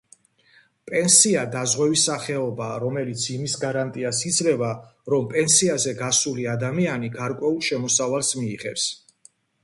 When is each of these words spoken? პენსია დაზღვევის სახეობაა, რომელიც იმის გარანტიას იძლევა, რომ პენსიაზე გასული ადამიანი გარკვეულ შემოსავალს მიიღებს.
პენსია 0.91 1.41
დაზღვევის 1.55 2.05
სახეობაა, 2.07 2.77
რომელიც 2.83 3.25
იმის 3.33 3.57
გარანტიას 3.63 4.21
იძლევა, 4.29 4.69
რომ 5.15 5.27
პენსიაზე 5.33 5.93
გასული 5.99 6.47
ადამიანი 6.55 7.11
გარკვეულ 7.19 7.61
შემოსავალს 7.69 8.33
მიიღებს. 8.39 8.87